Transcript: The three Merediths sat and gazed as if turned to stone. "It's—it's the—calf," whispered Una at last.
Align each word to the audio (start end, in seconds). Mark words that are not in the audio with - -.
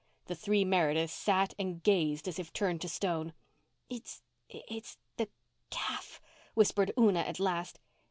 The 0.25 0.33
three 0.33 0.65
Merediths 0.65 1.11
sat 1.13 1.53
and 1.59 1.83
gazed 1.83 2.27
as 2.27 2.39
if 2.39 2.51
turned 2.51 2.81
to 2.81 2.89
stone. 2.89 3.33
"It's—it's 3.87 4.97
the—calf," 5.17 6.19
whispered 6.55 6.91
Una 6.97 7.19
at 7.19 7.39
last. 7.39 7.77